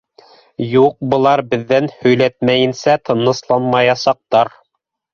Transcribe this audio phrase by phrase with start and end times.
[0.71, 4.57] Юҡ, былар беҙҙән һөйләтмәйенсә тынысланмаясаҡтар.